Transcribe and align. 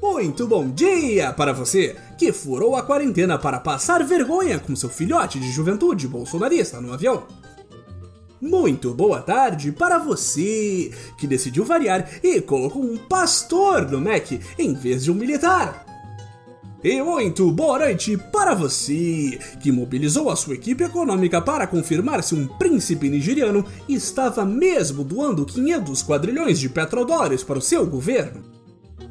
Muito 0.00 0.46
bom 0.46 0.68
dia 0.68 1.32
para 1.32 1.52
você 1.52 1.96
que 2.16 2.32
furou 2.32 2.76
a 2.76 2.82
quarentena 2.82 3.38
para 3.38 3.60
passar 3.60 4.04
vergonha 4.04 4.58
com 4.58 4.76
seu 4.76 4.88
filhote 4.88 5.40
de 5.40 5.50
juventude 5.50 6.06
bolsonarista 6.06 6.80
no 6.80 6.92
avião. 6.92 7.24
Muito 8.40 8.94
boa 8.94 9.20
tarde 9.20 9.72
para 9.72 9.98
você 9.98 10.92
que 11.18 11.26
decidiu 11.26 11.64
variar 11.64 12.08
e 12.22 12.40
colocou 12.40 12.82
um 12.82 12.96
pastor 12.96 13.90
no 13.90 14.00
Mac 14.00 14.30
em 14.58 14.74
vez 14.74 15.02
de 15.02 15.10
um 15.10 15.14
militar. 15.14 15.87
E 16.82 17.02
muito 17.02 17.50
boa 17.50 17.80
noite 17.80 18.16
para 18.16 18.54
você 18.54 19.36
que 19.60 19.72
mobilizou 19.72 20.30
a 20.30 20.36
sua 20.36 20.54
equipe 20.54 20.84
econômica 20.84 21.40
para 21.40 21.66
confirmar 21.66 22.22
se 22.22 22.36
um 22.36 22.46
príncipe 22.46 23.08
nigeriano 23.08 23.64
estava 23.88 24.44
mesmo 24.44 25.02
doando 25.02 25.44
500 25.44 26.04
quadrilhões 26.04 26.60
de 26.60 26.68
petrodólares 26.68 27.42
para 27.42 27.58
o 27.58 27.62
seu 27.62 27.84
governo. 27.84 28.44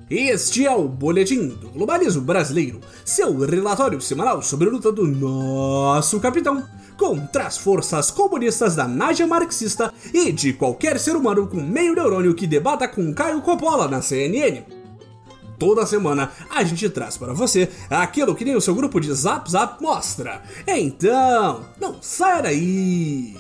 Este 0.09 0.65
é 0.65 0.73
o 0.73 0.87
Boletim 0.87 1.49
do 1.49 1.69
Globalismo 1.71 2.21
Brasileiro, 2.21 2.79
seu 3.03 3.37
relatório 3.39 3.99
semanal 3.99 4.41
sobre 4.41 4.69
a 4.69 4.71
luta 4.71 4.89
do 4.89 5.05
nosso 5.05 6.21
capitão 6.21 6.63
contra 6.97 7.47
as 7.47 7.57
forças 7.57 8.09
comunistas 8.09 8.77
da 8.77 8.87
Nádia 8.87 9.27
marxista 9.27 9.93
e 10.13 10.31
de 10.31 10.53
qualquer 10.53 10.97
ser 10.97 11.17
humano 11.17 11.47
com 11.47 11.57
meio 11.57 11.93
neurônio 11.93 12.33
que 12.33 12.47
debata 12.47 12.87
com 12.87 13.13
Caio 13.13 13.41
Coppola 13.41 13.89
na 13.89 14.01
CNN. 14.01 14.76
Toda 15.59 15.85
semana 15.87 16.31
a 16.49 16.63
gente 16.63 16.87
traz 16.89 17.17
para 17.17 17.33
você 17.33 17.69
aquilo 17.89 18.35
que 18.35 18.45
nem 18.45 18.55
o 18.55 18.61
seu 18.61 18.75
grupo 18.75 18.99
de 18.99 19.11
Zap 19.13 19.49
Zap 19.49 19.81
mostra. 19.81 20.41
Então, 20.67 21.65
não 21.79 21.97
saia 22.01 22.43
daí! 22.43 23.35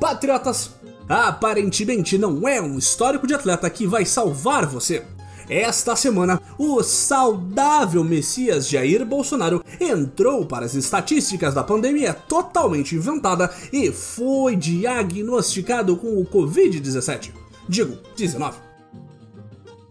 Patriotas, 0.00 0.70
aparentemente 1.06 2.16
não 2.16 2.48
é 2.48 2.60
um 2.60 2.78
histórico 2.78 3.26
de 3.26 3.34
atleta 3.34 3.68
que 3.68 3.86
vai 3.86 4.06
salvar 4.06 4.64
você. 4.64 5.04
Esta 5.50 5.96
semana, 5.96 6.40
o 6.56 6.80
saudável 6.80 8.04
Messias 8.04 8.68
Jair 8.68 9.04
Bolsonaro 9.04 9.64
entrou 9.80 10.46
para 10.46 10.64
as 10.64 10.76
estatísticas 10.76 11.52
da 11.52 11.64
pandemia 11.64 12.14
totalmente 12.14 12.94
inventada 12.94 13.52
e 13.72 13.90
foi 13.90 14.54
diagnosticado 14.54 15.96
com 15.96 16.20
o 16.20 16.24
Covid-17. 16.24 17.32
Digo, 17.68 17.98
19. 18.16 18.58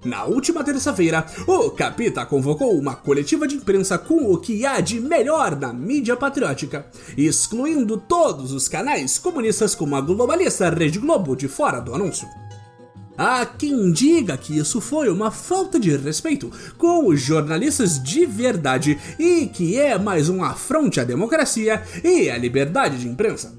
Na 0.06 0.24
última 0.24 0.64
terça-feira, 0.64 1.26
o 1.46 1.70
Capita 1.72 2.26
convocou 2.26 2.72
uma 2.80 2.96
coletiva 2.96 3.46
de 3.46 3.56
imprensa 3.56 3.98
com 3.98 4.32
o 4.32 4.38
que 4.38 4.66
há 4.66 4.80
de 4.80 5.02
melhor 5.02 5.58
na 5.58 5.74
mídia 5.74 6.16
patriótica, 6.16 6.86
excluindo 7.18 7.98
todos 7.98 8.54
os 8.54 8.70
canais 8.70 9.20
comunistas 9.20 9.76
como 9.76 9.98
a 9.98 10.00
globalista 10.00 10.70
Rede 10.70 11.00
Globo 11.00 11.36
de 11.36 11.50
fora 11.50 11.82
do 11.82 11.94
anúncio. 11.94 12.30
Há 13.22 13.46
quem 13.46 13.92
diga 13.92 14.38
que 14.38 14.58
isso 14.58 14.80
foi 14.80 15.10
uma 15.10 15.30
falta 15.30 15.78
de 15.78 15.94
respeito 15.98 16.50
com 16.78 17.06
os 17.06 17.20
jornalistas 17.20 18.02
de 18.02 18.26
verdade 18.26 18.98
e 19.20 19.46
que 19.46 19.78
é 19.78 19.98
mais 19.98 20.30
um 20.30 20.42
afronte 20.42 21.02
à 21.02 21.04
democracia 21.04 21.84
e 22.02 22.30
à 22.30 22.38
liberdade 22.38 22.98
de 22.98 23.10
imprensa. 23.10 23.54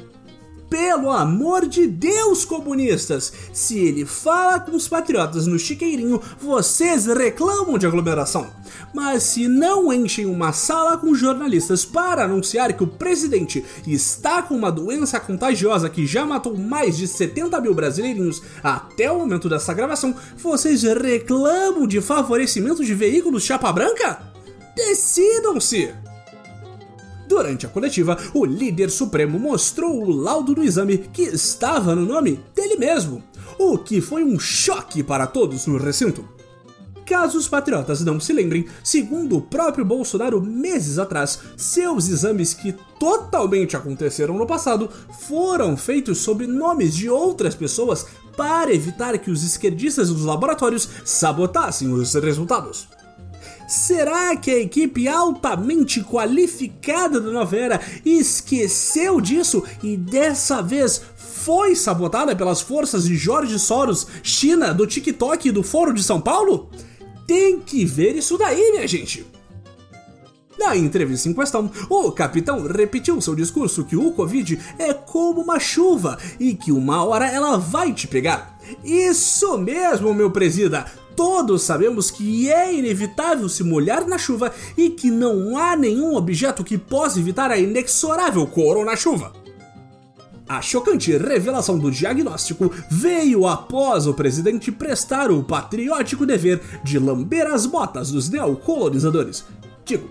Pelo 0.70 1.10
amor 1.10 1.66
de 1.66 1.88
Deus, 1.88 2.44
comunistas! 2.44 3.32
Se 3.52 3.76
ele 3.76 4.06
fala 4.06 4.60
com 4.60 4.76
os 4.76 4.86
patriotas 4.86 5.44
no 5.48 5.58
chiqueirinho, 5.58 6.22
vocês 6.40 7.06
reclamam 7.06 7.76
de 7.76 7.86
aglomeração. 7.86 8.46
Mas 8.94 9.24
se 9.24 9.48
não 9.48 9.92
enchem 9.92 10.26
uma 10.26 10.52
sala 10.52 10.96
com 10.96 11.12
jornalistas 11.12 11.84
para 11.84 12.24
anunciar 12.24 12.72
que 12.72 12.84
o 12.84 12.86
presidente 12.86 13.64
está 13.84 14.42
com 14.42 14.54
uma 14.54 14.70
doença 14.70 15.18
contagiosa 15.18 15.90
que 15.90 16.06
já 16.06 16.24
matou 16.24 16.56
mais 16.56 16.96
de 16.96 17.08
70 17.08 17.60
mil 17.60 17.74
brasileirinhos 17.74 18.40
até 18.62 19.10
o 19.10 19.18
momento 19.18 19.48
dessa 19.48 19.74
gravação, 19.74 20.14
vocês 20.36 20.84
reclamam 20.84 21.84
de 21.84 22.00
favorecimento 22.00 22.84
de 22.84 22.94
veículos 22.94 23.42
chapa 23.42 23.72
branca? 23.72 24.22
Decidam-se! 24.76 26.09
Durante 27.30 27.64
a 27.64 27.68
coletiva, 27.68 28.18
o 28.34 28.44
líder 28.44 28.90
supremo 28.90 29.38
mostrou 29.38 30.02
o 30.02 30.10
laudo 30.10 30.52
do 30.52 30.64
exame 30.64 30.98
que 30.98 31.22
estava 31.22 31.94
no 31.94 32.04
nome 32.04 32.40
dele 32.56 32.74
mesmo, 32.74 33.22
o 33.56 33.78
que 33.78 34.00
foi 34.00 34.24
um 34.24 34.36
choque 34.36 35.00
para 35.00 35.28
todos 35.28 35.64
no 35.64 35.78
recinto. 35.78 36.28
Caso 37.06 37.38
os 37.38 37.48
patriotas 37.48 38.00
não 38.00 38.18
se 38.18 38.32
lembrem, 38.32 38.66
segundo 38.82 39.36
o 39.36 39.42
próprio 39.42 39.84
Bolsonaro 39.84 40.42
meses 40.42 40.98
atrás, 40.98 41.38
seus 41.56 42.08
exames 42.08 42.52
que 42.52 42.74
totalmente 42.98 43.76
aconteceram 43.76 44.36
no 44.36 44.44
passado 44.44 44.90
foram 45.20 45.76
feitos 45.76 46.18
sob 46.18 46.48
nomes 46.48 46.96
de 46.96 47.08
outras 47.08 47.54
pessoas 47.54 48.06
para 48.36 48.74
evitar 48.74 49.16
que 49.18 49.30
os 49.30 49.44
esquerdistas 49.44 50.08
dos 50.08 50.24
laboratórios 50.24 50.88
sabotassem 51.04 51.92
os 51.92 52.12
resultados. 52.14 52.88
Será 53.70 54.34
que 54.34 54.50
a 54.50 54.58
equipe 54.58 55.06
altamente 55.06 56.02
qualificada 56.02 57.20
da 57.20 57.30
Nova 57.30 57.56
Era 57.56 57.80
esqueceu 58.04 59.20
disso 59.20 59.62
e 59.80 59.96
dessa 59.96 60.60
vez 60.60 61.00
foi 61.14 61.76
sabotada 61.76 62.34
pelas 62.34 62.60
forças 62.60 63.04
de 63.04 63.16
Jorge 63.16 63.56
Soros, 63.60 64.08
China, 64.24 64.74
do 64.74 64.88
TikTok 64.88 65.48
e 65.48 65.52
do 65.52 65.62
Foro 65.62 65.94
de 65.94 66.02
São 66.02 66.20
Paulo? 66.20 66.68
Tem 67.28 67.60
que 67.60 67.84
ver 67.84 68.16
isso 68.16 68.36
daí, 68.36 68.72
minha 68.72 68.88
gente! 68.88 69.24
Na 70.58 70.76
entrevista 70.76 71.28
em 71.28 71.32
questão, 71.32 71.70
o 71.88 72.10
capitão 72.10 72.66
repetiu 72.66 73.20
seu 73.20 73.36
discurso 73.36 73.84
que 73.84 73.96
o 73.96 74.10
Covid 74.10 74.58
é 74.80 74.92
como 74.92 75.42
uma 75.42 75.60
chuva 75.60 76.18
e 76.40 76.54
que 76.54 76.72
uma 76.72 77.04
hora 77.04 77.28
ela 77.28 77.56
vai 77.56 77.92
te 77.92 78.08
pegar. 78.08 78.58
Isso 78.82 79.56
mesmo, 79.58 80.12
meu 80.12 80.32
presida! 80.32 80.86
Todos 81.20 81.60
sabemos 81.60 82.10
que 82.10 82.50
é 82.50 82.74
inevitável 82.74 83.46
se 83.46 83.62
molhar 83.62 84.06
na 84.06 84.16
chuva 84.16 84.50
e 84.74 84.88
que 84.88 85.10
não 85.10 85.58
há 85.58 85.76
nenhum 85.76 86.16
objeto 86.16 86.64
que 86.64 86.78
possa 86.78 87.20
evitar 87.20 87.50
a 87.50 87.58
inexorável 87.58 88.46
corona-chuva. 88.46 89.30
A 90.48 90.62
chocante 90.62 91.14
revelação 91.14 91.78
do 91.78 91.90
diagnóstico 91.90 92.72
veio 92.90 93.46
após 93.46 94.06
o 94.06 94.14
presidente 94.14 94.72
prestar 94.72 95.30
o 95.30 95.44
patriótico 95.44 96.24
dever 96.24 96.58
de 96.82 96.98
lamber 96.98 97.46
as 97.48 97.66
botas 97.66 98.10
dos 98.10 98.30
neocolonizadores. 98.30 99.44
Digo, 99.84 100.08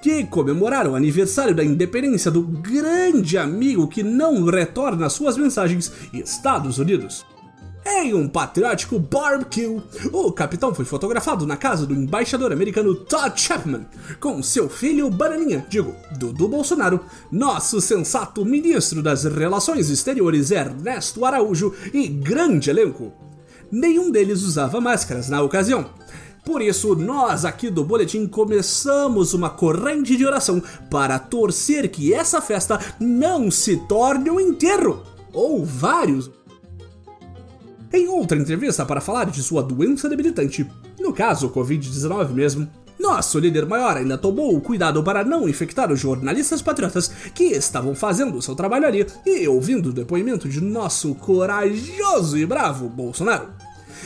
que 0.00 0.24
comemoraram 0.26 0.92
o 0.92 0.96
aniversário 0.96 1.56
da 1.56 1.64
independência 1.64 2.30
do 2.30 2.40
grande 2.40 3.36
amigo 3.36 3.88
que 3.88 4.04
não 4.04 4.44
retorna 4.44 5.10
suas 5.10 5.36
mensagens, 5.36 5.90
Estados 6.12 6.78
Unidos. 6.78 7.31
Em 7.94 8.14
um 8.14 8.26
patriótico 8.26 8.98
barbecue, 8.98 9.80
o 10.12 10.32
capitão 10.32 10.74
foi 10.74 10.84
fotografado 10.84 11.46
na 11.46 11.56
casa 11.58 11.86
do 11.86 11.94
embaixador 11.94 12.50
americano 12.50 12.94
Todd 12.94 13.38
Chapman, 13.38 13.86
com 14.18 14.42
seu 14.42 14.68
filho 14.68 15.10
Bananinha, 15.10 15.64
digo, 15.68 15.94
Dudu 16.18 16.48
Bolsonaro, 16.48 17.00
nosso 17.30 17.80
sensato 17.80 18.44
ministro 18.46 19.02
das 19.02 19.24
Relações 19.24 19.90
Exteriores 19.90 20.50
Ernesto 20.50 21.24
Araújo 21.24 21.74
e 21.92 22.08
grande 22.08 22.70
elenco. 22.70 23.12
Nenhum 23.70 24.10
deles 24.10 24.42
usava 24.42 24.80
máscaras 24.80 25.28
na 25.28 25.42
ocasião. 25.42 25.90
Por 26.44 26.62
isso, 26.62 26.96
nós 26.96 27.44
aqui 27.44 27.70
do 27.70 27.84
Boletim 27.84 28.26
começamos 28.26 29.34
uma 29.34 29.50
corrente 29.50 30.16
de 30.16 30.26
oração 30.26 30.60
para 30.90 31.18
torcer 31.18 31.88
que 31.90 32.12
essa 32.12 32.40
festa 32.40 32.80
não 32.98 33.50
se 33.50 33.76
torne 33.86 34.30
um 34.30 34.40
enterro, 34.40 35.04
ou 35.32 35.64
vários 35.64 36.30
em 37.92 38.08
outra 38.08 38.38
entrevista 38.38 38.86
para 38.86 39.00
falar 39.00 39.26
de 39.26 39.42
sua 39.42 39.62
doença 39.62 40.08
debilitante, 40.08 40.66
no 40.98 41.12
caso 41.12 41.50
Covid-19 41.50 42.30
mesmo, 42.30 42.68
nosso 42.98 43.38
líder 43.38 43.66
maior 43.66 43.96
ainda 43.96 44.16
tomou 44.16 44.56
o 44.56 44.60
cuidado 44.60 45.02
para 45.02 45.24
não 45.24 45.48
infectar 45.48 45.90
os 45.90 45.98
jornalistas 45.98 46.62
patriotas 46.62 47.10
que 47.34 47.44
estavam 47.44 47.94
fazendo 47.94 48.40
seu 48.40 48.54
trabalho 48.54 48.86
ali 48.86 49.06
e 49.26 49.48
ouvindo 49.48 49.90
o 49.90 49.92
depoimento 49.92 50.48
de 50.48 50.60
nosso 50.60 51.14
corajoso 51.16 52.38
e 52.38 52.46
bravo 52.46 52.88
Bolsonaro. 52.88 53.48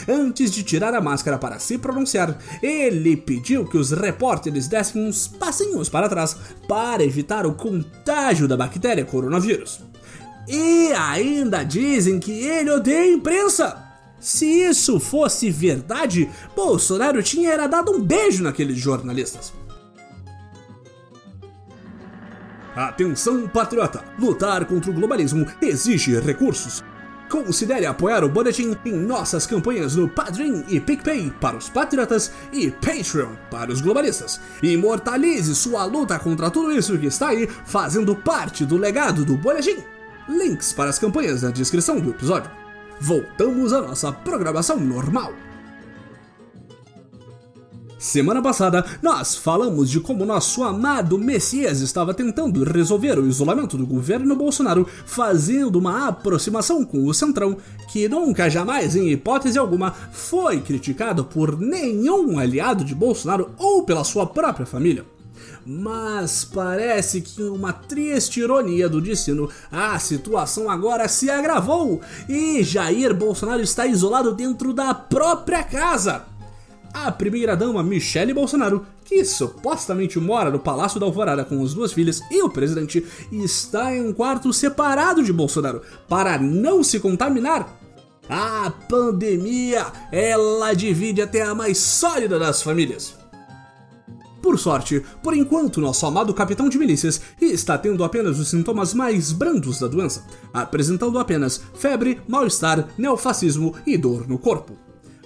Antes 0.09 0.51
de 0.51 0.63
tirar 0.63 0.95
a 0.95 1.01
máscara 1.01 1.39
para 1.39 1.59
se 1.59 1.79
pronunciar, 1.79 2.37
ele 2.63 3.17
pediu 3.17 3.65
que 3.67 3.79
os 3.79 3.93
repórteres 3.93 4.69
dessem 4.69 5.07
uns 5.07 5.27
passinhos 5.27 5.89
para 5.89 6.09
trás 6.09 6.37
para 6.69 7.05
evitar 7.05 7.47
o 7.47 7.55
contágio 7.55 8.49
da 8.49 8.57
bactéria 8.57 9.05
coronavírus. 9.05 9.81
E 10.49 10.93
ainda 10.93 11.65
dizem 11.65 12.19
que 12.21 12.33
ele 12.33 12.71
odeia 12.71 13.03
a 13.03 13.09
imprensa. 13.09 13.83
Se 14.19 14.47
isso 14.47 14.99
fosse 14.99 15.51
verdade, 15.51 16.31
Bolsonaro 16.55 17.23
tinha 17.23 17.51
era 17.51 17.67
dado 17.67 17.93
um 17.93 18.01
beijo 18.01 18.43
naqueles 18.43 18.79
jornalistas. 18.79 19.53
Atenção, 22.75 23.49
patriota! 23.49 24.05
Lutar 24.19 24.67
contra 24.67 24.91
o 24.91 24.95
globalismo 24.95 25.47
exige 25.63 26.19
recursos. 26.21 26.85
Considere 27.31 27.87
apoiar 27.87 28.23
o 28.23 28.29
Boletim 28.29 28.77
em 28.85 28.93
nossas 28.93 29.47
campanhas 29.47 29.97
no 29.97 30.09
Padrim 30.09 30.63
e 30.69 30.79
PicPay 30.79 31.33
para 31.41 31.57
os 31.57 31.69
patriotas 31.69 32.31
e 32.53 32.71
Patreon 32.71 33.35
para 33.51 33.73
os 33.73 33.81
globalistas. 33.81 34.41
Imortalize 34.63 35.55
sua 35.55 35.85
luta 35.85 36.19
contra 36.19 36.51
tudo 36.51 36.71
isso 36.71 36.99
que 36.99 37.07
está 37.07 37.29
aí 37.29 37.49
fazendo 37.65 38.15
parte 38.15 38.65
do 38.65 38.77
legado 38.77 39.25
do 39.25 39.37
Boletim. 39.37 39.96
Links 40.29 40.73
para 40.73 40.91
as 40.91 40.99
campanhas 40.99 41.43
na 41.43 41.51
descrição 41.51 42.01
do 42.01 42.11
episódio. 42.11 42.51
Voltamos 43.01 43.73
à 43.73 43.81
nossa 43.81 44.11
programação 44.11 44.79
normal. 44.79 45.33
Semana 47.99 48.43
passada, 48.43 48.85
nós 49.03 49.35
falamos 49.35 49.91
de 49.91 50.01
como 50.01 50.27
nosso 50.27 50.63
amado 50.63 51.19
Messias 51.19 51.81
estava 51.81 52.13
tentando 52.13 52.63
resolver 52.63 53.19
o 53.19 53.27
isolamento 53.27 53.79
do 53.79 53.87
governo 53.87 54.37
Bolsonaro, 54.37 54.87
fazendo 55.07 55.77
uma 55.77 56.09
aproximação 56.09 56.85
com 56.85 57.07
o 57.07 57.15
Centrão, 57.15 57.57
que 57.89 58.07
nunca 58.07 58.51
jamais, 58.51 58.95
em 58.95 59.11
hipótese 59.11 59.59
alguma, 59.59 59.93
foi 60.13 60.61
criticado 60.61 61.25
por 61.25 61.59
nenhum 61.59 62.39
aliado 62.39 62.85
de 62.85 62.95
Bolsonaro 62.95 63.51
ou 63.57 63.83
pela 63.85 64.05
sua 64.05 64.27
própria 64.27 64.67
família. 64.67 65.05
Mas 65.65 66.45
parece 66.45 67.21
que, 67.21 67.43
uma 67.43 67.73
triste 67.73 68.41
ironia 68.41 68.89
do 68.89 69.01
destino, 69.01 69.49
a 69.71 69.99
situação 69.99 70.71
agora 70.71 71.09
se 71.09 71.31
agravou 71.31 72.01
e 72.29 72.63
Jair 72.63 73.15
Bolsonaro 73.15 73.63
está 73.63 73.87
isolado 73.87 74.35
dentro 74.35 74.73
da 74.73 74.95
própria 74.95 75.63
casa 75.63 76.37
a 77.05 77.13
primeira-dama 77.13 77.83
Michele 77.83 78.33
Bolsonaro, 78.33 78.87
que 79.05 79.23
supostamente 79.23 80.19
mora 80.19 80.51
no 80.51 80.59
Palácio 80.59 80.99
da 80.99 81.05
Alvorada 81.05 81.45
com 81.45 81.63
as 81.63 81.75
duas 81.75 81.93
filhas 81.93 82.23
e 82.31 82.43
o 82.43 82.49
presidente, 82.49 83.05
está 83.31 83.95
em 83.95 84.09
um 84.09 84.13
quarto 84.15 84.51
separado 84.53 85.23
de 85.23 85.33
Bolsonaro 85.33 85.83
para 86.09 86.39
não 86.39 86.83
se 86.83 86.99
contaminar. 86.99 87.79
A 88.29 88.73
pandemia, 88.89 89.87
ela 90.11 90.73
divide 90.73 91.21
até 91.21 91.43
a 91.43 91.55
mais 91.55 91.79
sólida 91.79 92.39
das 92.39 92.63
famílias. 92.63 93.15
Por 94.47 94.61
sorte, 94.61 95.03
por 95.25 95.37
enquanto, 95.37 95.81
nosso 95.81 96.07
amado 96.07 96.33
capitão 96.33 96.69
de 96.69 96.79
milícias 96.79 97.21
está 97.41 97.77
tendo 97.77 98.05
apenas 98.05 98.39
os 98.39 98.47
sintomas 98.47 98.95
mais 98.95 99.33
brandos 99.33 99.81
da 99.81 99.89
doença, 99.89 100.25
apresentando 100.55 101.19
apenas 101.19 101.61
febre, 101.75 102.21
mal-estar, 102.29 102.87
neofascismo 102.97 103.75
e 103.85 103.99
dor 103.99 104.29
no 104.29 104.39
corpo. 104.39 104.75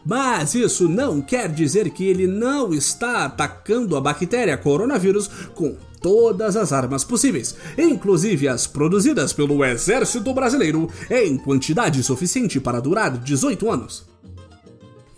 Mas 0.06 0.54
isso 0.54 0.88
não 0.88 1.20
quer 1.20 1.52
dizer 1.52 1.90
que 1.90 2.06
ele 2.06 2.26
não 2.26 2.72
está 2.72 3.26
atacando 3.26 3.94
a 3.94 4.00
bactéria 4.00 4.56
coronavírus 4.56 5.28
com 5.54 5.76
todas 6.00 6.56
as 6.56 6.72
armas 6.72 7.04
possíveis, 7.04 7.54
inclusive 7.76 8.48
as 8.48 8.66
produzidas 8.66 9.34
pelo 9.34 9.62
Exército 9.62 10.32
Brasileiro, 10.32 10.88
em 11.10 11.36
quantidade 11.36 12.02
suficiente 12.02 12.58
para 12.58 12.80
durar 12.80 13.18
18 13.18 13.70
anos. 13.70 14.09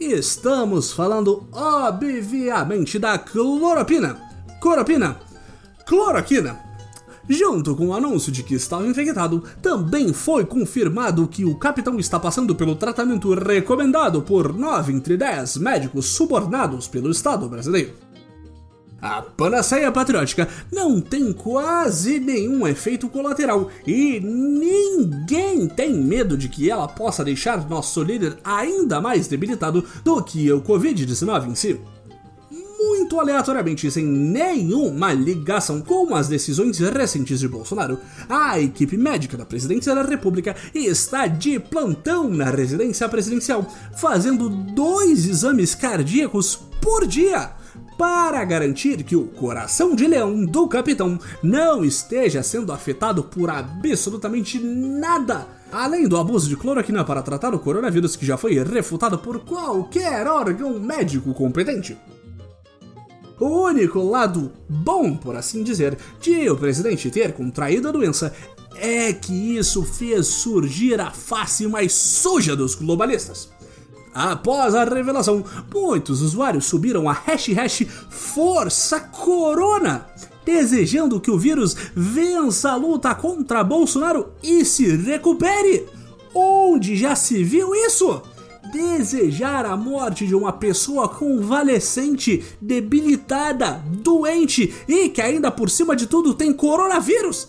Estamos 0.05 0.93
falando, 0.93 1.49
obviamente, 1.53 2.99
da 2.99 3.19
cloropina. 3.19 4.19
Cloropina. 4.61 5.17
Cloroquina 5.87 6.73
Junto 7.29 7.77
com 7.77 7.89
o 7.89 7.95
anúncio 7.95 8.33
de 8.33 8.43
que 8.43 8.55
estava 8.55 8.87
infectado, 8.87 9.45
também 9.61 10.13
foi 10.13 10.45
confirmado 10.45 11.29
que 11.29 11.45
o 11.45 11.55
capitão 11.55 11.99
está 11.99 12.19
passando 12.19 12.55
pelo 12.55 12.75
tratamento 12.75 13.33
recomendado 13.33 14.23
por 14.23 14.53
9 14.53 14.93
entre 14.93 15.17
10 15.17 15.59
médicos 15.59 16.07
subornados 16.07 16.89
pelo 16.89 17.11
Estado 17.11 17.49
brasileiro. 17.49 18.12
A 19.03 19.21
panaceia 19.21 19.91
patriótica 19.91 20.49
não 20.71 21.01
tem 21.01 21.33
quase 21.33 22.21
nenhum 22.21 22.69
efeito 22.69 23.09
colateral 23.09 23.69
e 23.85 24.21
ninguém 24.21 25.67
tem 25.67 25.93
medo 25.93 26.39
de 26.39 26.49
que 26.49 26.71
ela 26.71 26.87
possa 26.87 27.25
deixar 27.25 27.69
nosso 27.69 28.01
líder 28.01 28.39
ainda 28.45 29.01
mais 29.01 29.27
debilitado 29.27 29.85
do 30.05 30.23
que 30.23 30.53
o 30.53 30.61
Covid-19 30.61 31.49
em 31.49 31.55
si. 31.57 31.81
Muito 32.79 33.19
aleatoriamente, 33.19 33.91
sem 33.91 34.05
nenhuma 34.05 35.13
ligação 35.13 35.81
com 35.81 36.15
as 36.15 36.29
decisões 36.29 36.79
recentes 36.79 37.41
de 37.41 37.49
Bolsonaro, 37.49 37.99
a 38.29 38.61
equipe 38.61 38.97
médica 38.97 39.37
da 39.37 39.45
presidência 39.45 39.97
da 39.97 40.03
República 40.03 40.55
está 40.73 41.27
de 41.27 41.59
plantão 41.59 42.29
na 42.29 42.51
residência 42.51 43.09
presidencial, 43.09 43.67
fazendo 43.97 44.49
dois 44.49 45.27
exames 45.27 45.75
cardíacos 45.75 46.55
por 46.81 47.05
dia 47.05 47.62
para 47.97 48.45
garantir 48.45 49.03
que 49.03 49.17
o 49.17 49.27
coração 49.27 49.95
de 49.95 50.07
leão 50.07 50.45
do 50.45 50.67
capitão 50.69 51.19
não 51.43 51.85
esteja 51.85 52.43
sendo 52.43 52.73
afetado 52.73 53.23
por 53.23 53.51
absolutamente 53.51 54.59
nada, 54.59 55.47
além 55.71 56.09
do 56.09 56.17
abuso 56.17 56.49
de 56.49 56.57
cloroquina 56.57 57.05
para 57.05 57.23
tratar 57.23 57.55
o 57.55 57.59
coronavírus 57.59 58.17
que 58.17 58.27
já 58.27 58.37
foi 58.37 58.63
refutado 58.63 59.19
por 59.19 59.41
qualquer 59.41 60.27
órgão 60.27 60.79
médico 60.79 61.33
competente. 61.35 61.97
O 63.39 63.65
único 63.67 63.99
lado 63.99 64.53
bom, 64.69 65.17
por 65.17 65.35
assim 65.35 65.65
dizer, 65.65 65.99
de 66.21 66.49
o 66.49 66.57
presidente 66.57 67.11
ter 67.11 67.33
contraído 67.33 67.89
a 67.89 67.93
doença 67.93 68.33
é 68.77 69.13
que 69.13 69.57
isso 69.57 69.83
fez 69.83 70.27
surgir 70.27 71.01
a 71.01 71.11
face 71.11 71.67
mais 71.67 71.93
suja 71.93 72.55
dos 72.55 72.75
globalistas. 72.75 73.49
Após 74.15 74.75
a 74.75 74.85
revelação, 74.85 75.45
muitos 75.73 76.21
usuários 76.21 76.67
subiram 76.67 77.09
a 77.09 77.13
hash 77.13 77.49
hash 77.49 77.87
Força 78.11 79.01
Corona, 79.01 80.07
desejando 80.45 81.21
que 81.21 81.31
o 81.31 81.39
vírus 81.39 81.75
vença 81.95 82.73
a 82.73 82.77
luta 82.77 83.15
contra 83.15 83.65
Bolsonaro 83.65 84.33
e 84.43 84.65
se 84.65 84.97
recupere. 84.97 85.87
Onde 86.35 86.97
já 86.97 87.15
se 87.15 87.43
viu 87.43 87.75
isso? 87.75 88.23
desejar 88.73 89.67
a 89.67 89.77
morte 89.77 90.27
de 90.27 90.35
uma 90.35 90.53
pessoa 90.53 91.09
convalescente, 91.09 92.43
debilitada, 92.61 93.83
doente 93.87 94.73
e 94.89 95.11
que 95.11 95.21
ainda 95.21 95.51
por 95.51 95.69
cima 95.69 95.95
de 95.95 96.07
tudo 96.07 96.33
tem 96.33 96.53
coronavírus. 96.53 97.49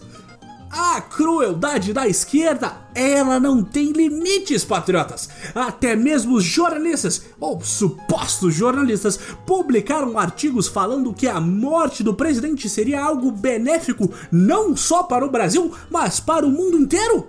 A 0.76 1.00
crueldade 1.02 1.94
da 1.94 2.08
esquerda, 2.08 2.76
ela 2.96 3.40
não 3.40 3.64
tem 3.64 3.92
limites, 3.92 4.66
patriotas. 4.66 5.30
Até 5.54 5.96
mesmo 5.96 6.36
os 6.36 6.44
jornalistas, 6.44 7.26
ou 7.40 7.62
supostos 7.62 8.56
jornalistas, 8.56 9.20
publicaram 9.46 10.18
artigos 10.18 10.68
falando 10.68 11.14
que 11.14 11.28
a 11.28 11.40
morte 11.40 12.02
do 12.02 12.16
presidente 12.16 12.68
seria 12.68 13.04
algo 13.04 13.32
benéfico 13.32 14.12
não 14.32 14.76
só 14.76 15.04
para 15.04 15.24
o 15.24 15.30
Brasil, 15.30 15.72
mas 15.92 16.20
para 16.20 16.44
o 16.44 16.50
mundo 16.50 16.76
inteiro. 16.76 17.28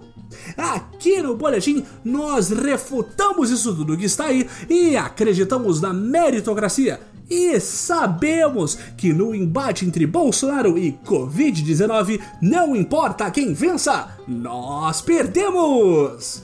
Aqui 0.57 1.21
no 1.21 1.37
Boletim 1.37 1.85
nós 2.03 2.49
refutamos 2.49 3.51
isso 3.51 3.75
tudo 3.75 3.97
que 3.97 4.07
está 4.07 4.25
aí 4.25 4.49
e 4.71 4.97
acreditamos 4.97 5.83
na 5.83 5.93
meritocracia. 5.93 6.99
E 7.29 7.59
sabemos 7.59 8.79
que 8.97 9.13
no 9.13 9.35
embate 9.35 9.87
entre 9.87 10.07
Bolsonaro 10.07 10.77
e 10.77 10.93
Covid-19, 11.05 12.21
não 12.41 12.77
importa 12.77 13.31
quem 13.31 13.55
vença, 13.55 14.17
nós 14.29 15.01
perdemos! 15.01 16.43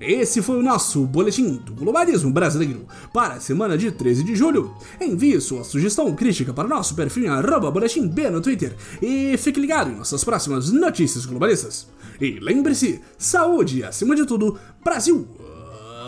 Esse 0.00 0.40
foi 0.40 0.58
o 0.58 0.62
nosso 0.62 1.04
Boletim 1.04 1.56
do 1.56 1.74
Globalismo 1.74 2.32
Brasileiro 2.32 2.86
para 3.12 3.34
a 3.34 3.40
semana 3.40 3.76
de 3.76 3.92
13 3.92 4.24
de 4.24 4.34
julho. 4.34 4.74
Envie 4.98 5.38
sua 5.38 5.64
sugestão 5.64 6.14
crítica 6.14 6.54
para 6.54 6.66
nosso 6.66 6.94
perfil 6.94 7.30
arroba 7.30 7.70
boletim 7.70 8.08
B 8.08 8.30
no 8.30 8.40
Twitter 8.40 8.74
e 9.02 9.36
fique 9.36 9.60
ligado 9.60 9.90
em 9.90 9.96
nossas 9.96 10.24
próximas 10.24 10.72
notícias 10.72 11.26
globalistas. 11.26 11.88
E 12.18 12.38
lembre-se, 12.40 13.02
saúde 13.18 13.84
acima 13.84 14.16
de 14.16 14.24
tudo, 14.24 14.58
Brasil 14.82 15.28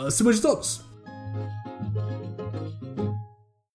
acima 0.06 0.32
de 0.32 0.40
todos! 0.40 0.89